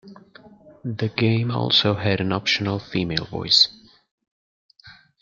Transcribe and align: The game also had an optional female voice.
The 0.83 1.09
game 1.09 1.51
also 1.51 1.93
had 1.93 2.21
an 2.21 2.31
optional 2.31 2.79
female 2.79 3.25
voice. 3.25 3.67